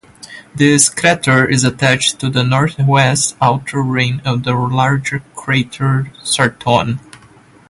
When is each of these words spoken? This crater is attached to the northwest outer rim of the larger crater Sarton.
This 0.55 0.89
crater 0.89 1.47
is 1.47 1.63
attached 1.63 2.17
to 2.21 2.29
the 2.31 2.43
northwest 2.43 3.35
outer 3.39 3.83
rim 3.83 4.19
of 4.25 4.41
the 4.41 4.53
larger 4.55 5.19
crater 5.35 6.11
Sarton. 6.23 6.99